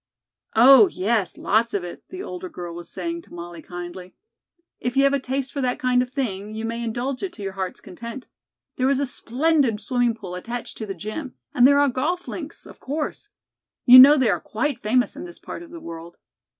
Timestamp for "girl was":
2.49-2.89